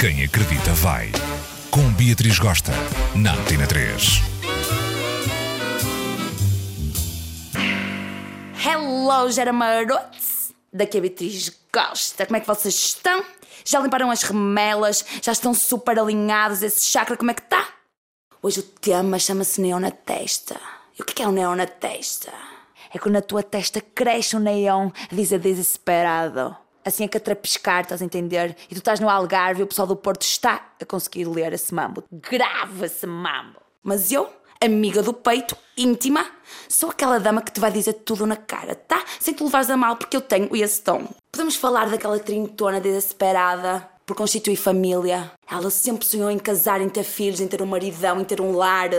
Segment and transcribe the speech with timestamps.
[0.00, 1.12] Quem acredita vai.
[1.70, 2.72] Com Beatriz Gosta,
[3.14, 4.22] na Antena 3.
[8.64, 10.54] Hello, Geramarotes!
[10.72, 12.24] Daqui a Beatriz Gosta.
[12.24, 13.22] Como é que vocês estão?
[13.62, 15.04] Já limparam as remelas?
[15.20, 16.62] Já estão super alinhados?
[16.62, 17.68] Esse chakra como é que está?
[18.42, 20.58] Hoje o tema chama-se neon na testa.
[20.98, 22.32] E o que é um neon na testa?
[22.90, 26.56] É quando na tua testa cresce um neon a dizer desesperado.
[26.84, 28.56] Assim é a trapiscar, estás a entender?
[28.70, 31.74] E tu estás no Algarve e o pessoal do Porto está a conseguir ler esse
[31.74, 32.02] mambo.
[32.10, 33.60] Grava esse mambo.
[33.82, 34.28] Mas eu,
[34.60, 36.26] amiga do peito, íntima,
[36.68, 39.04] sou aquela dama que te vai dizer tudo na cara, tá?
[39.18, 41.06] Sem te levares a mal porque eu tenho esse tom.
[41.30, 45.30] Podemos falar daquela trintona desesperada por constituir família.
[45.48, 48.56] Ela sempre sonhou em casar, em ter filhos, em ter um maridão, em ter um
[48.56, 48.90] lar.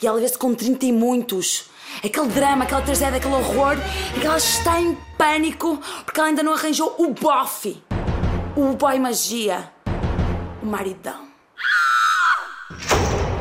[0.00, 1.71] E ela vê-se com 30 e muitos.
[2.04, 3.76] Aquele drama, aquela tragédia, aquele horror,
[4.16, 7.82] e que ela está em pânico porque ela ainda não arranjou o bofe,
[8.56, 9.70] o boy magia,
[10.62, 11.32] o maridão.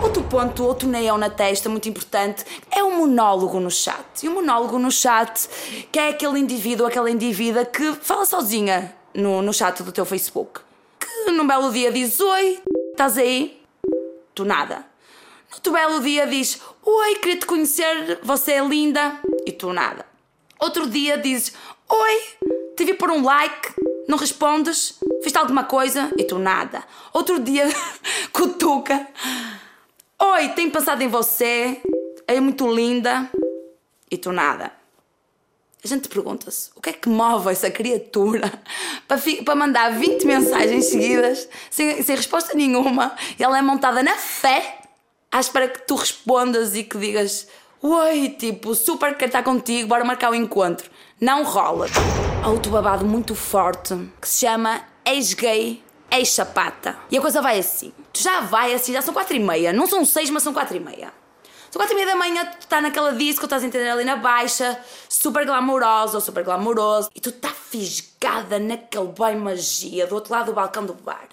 [0.02, 4.24] Outro ponto, outro neon na testa, muito importante, é o monólogo no chat.
[4.24, 5.48] E o monólogo no chat,
[5.92, 10.62] que é aquele indivíduo, aquela indivídua que fala sozinha no, no chat do teu Facebook.
[11.00, 12.60] Que num belo dia diz: Oi,
[12.92, 13.62] estás aí?
[14.34, 14.91] Tu nada.
[15.66, 19.20] No belo dia diz: Oi, queria te conhecer, você é linda.
[19.46, 20.06] E tu nada.
[20.58, 21.54] Outro dia dizes:
[21.90, 22.22] Oi,
[22.76, 23.74] te vi por um like,
[24.08, 26.84] não respondes, fizeste alguma coisa e tu nada.
[27.14, 27.68] Outro dia,
[28.32, 29.08] cutuca:
[30.18, 31.82] Oi, tenho pensado em você,
[32.28, 33.30] é muito linda
[34.10, 34.72] e tu nada.
[35.84, 38.52] A gente pergunta-se o que é que move essa criatura
[39.08, 44.14] para, para mandar 20 mensagens seguidas sem, sem resposta nenhuma e ela é montada na
[44.14, 44.81] fé
[45.32, 47.48] à espera que tu respondas e que digas
[47.84, 50.88] Oi, tipo, super quero estar contigo, bora marcar o encontro.
[51.20, 51.88] Não rola.
[52.44, 56.96] Há outro babado muito forte que se chama ex-gay, ex-chapata.
[57.10, 57.92] E a coisa vai assim.
[58.14, 59.74] Tu já vai assim, já são quatro e meia.
[59.74, 61.12] Não são seis, mas são quatro e meia.
[61.72, 64.18] São quatro e meia da manhã, tu está naquela disco, estás a entender ali na
[64.18, 64.78] baixa,
[65.10, 70.48] super glamourosa ou super glamouroso, e tu está fisgada naquele bem magia do outro lado
[70.48, 71.30] do balcão do bar.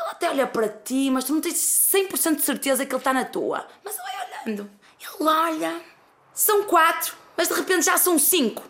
[0.00, 3.12] Ele até olha para ti, mas tu não tens 100% de certeza que ele está
[3.12, 3.66] na tua.
[3.84, 4.70] Mas ele vai olhando.
[4.98, 5.80] Ele olha.
[6.32, 8.62] São quatro, mas de repente já são cinco.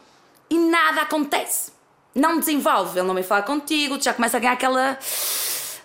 [0.48, 1.72] E nada acontece.
[2.12, 2.98] Não desenvolve.
[2.98, 4.98] Ele não vem falar contigo, tu já começa a ganhar aquela.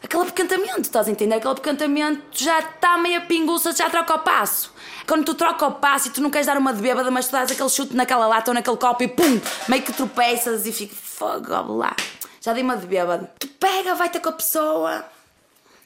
[0.02, 1.36] aquele apecantamento, estás a entender?
[1.36, 4.74] Aquele apecantamento já está meio pinguça, já troca o passo.
[5.08, 7.34] Quando tu troca o passo e tu não queres dar uma de bêbada, mas tu
[7.34, 10.96] dás aquele chute naquela lata ou naquele copo e pum, meio que tropeças e fica
[10.96, 11.96] fogo lá.
[12.42, 13.32] Já dei uma de bêbada.
[13.38, 15.06] Tu pega, vai ter com a pessoa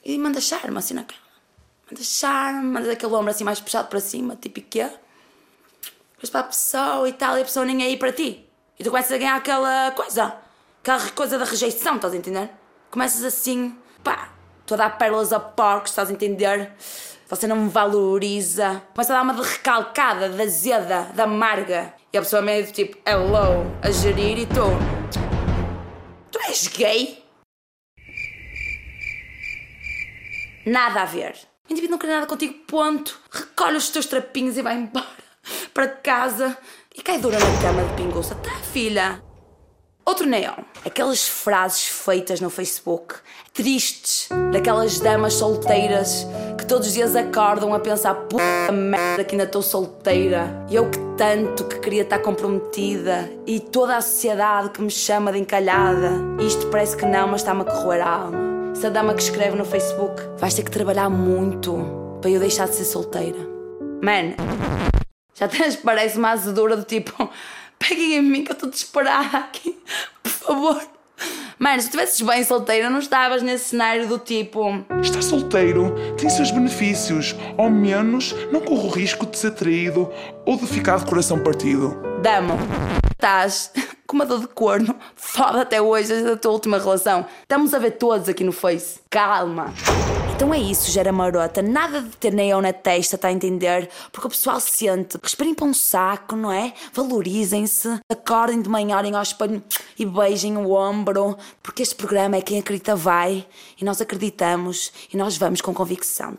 [0.04, 1.22] e manda charme assim naquela.
[1.90, 4.90] Manda charme, manda aquele ombro assim mais puxado para cima, tipo quê?
[6.14, 8.46] Depois para a pessoa e tal, e a pessoa nem é aí para ti.
[8.78, 10.36] E tu começas a ganhar aquela coisa,
[10.82, 12.50] aquela coisa da rejeição, estás a entender?
[12.92, 14.30] Começas assim, pá,
[14.66, 16.72] tu a dar pérolas a porcos, estás a entender?
[17.30, 18.82] Você não me valoriza.
[18.94, 21.94] Começa a dar uma de recalcada, da azeda, da amarga.
[22.12, 24.66] E a pessoa meio tipo, hello, a gerir e tu.
[26.32, 27.24] Tu és gay?
[30.66, 31.36] Nada a ver.
[31.70, 33.20] O indivíduo não quer nada contigo, ponto.
[33.32, 35.06] Recolhe os teus trapinhos e vai embora
[35.74, 36.58] para casa
[36.96, 38.36] e cai dura na cama de pinguça.
[38.36, 39.22] Tá, filha?
[40.10, 40.64] Outro neon.
[40.84, 43.16] Aquelas frases feitas no Facebook,
[43.54, 46.26] tristes, daquelas damas solteiras
[46.58, 50.66] que todos os dias acordam a pensar: puta merda, que ainda estou solteira.
[50.68, 53.30] E eu que tanto que queria estar comprometida.
[53.46, 56.12] E toda a sociedade que me chama de encalhada.
[56.40, 58.49] Isto parece que não, mas está-me a corroer a alma.
[58.80, 62.76] Essa dama que escreve no Facebook, vais ter que trabalhar muito para eu deixar de
[62.76, 63.38] ser solteira.
[64.02, 64.36] Man,
[65.36, 65.50] já
[65.84, 67.30] parece uma azedura do tipo
[67.78, 69.78] peguem em mim que eu estou desesperada aqui,
[70.24, 70.82] por favor.
[71.60, 74.64] Mano, se estivesses bem solteira, não estavas nesse cenário do tipo.
[75.02, 80.10] Estar solteiro tem seus benefícios, ao menos não corro o risco de ser traído
[80.46, 82.02] ou de ficar de coração partido.
[82.22, 82.54] Damo,
[83.12, 83.74] estás
[84.10, 87.28] com uma dor de corno foda até hoje da tua última relação.
[87.44, 89.00] Estamos a ver todos aqui no Face.
[89.08, 89.72] Calma.
[90.36, 91.62] Então é isso, gera marota.
[91.62, 93.88] Nada de ter neon na testa, está a entender?
[94.12, 95.20] Porque o pessoal sente.
[95.22, 96.74] Respirem para um saco, não é?
[96.92, 98.00] Valorizem-se.
[98.12, 99.62] Acordem de manhã, olhem ao espelho
[99.98, 101.38] e beijem o ombro.
[101.62, 103.46] Porque este programa é quem acredita vai.
[103.80, 104.92] E nós acreditamos.
[105.14, 106.36] E nós vamos com convicção.